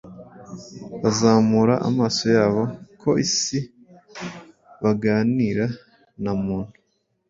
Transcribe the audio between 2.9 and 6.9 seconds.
ku isi, baganira na Muntu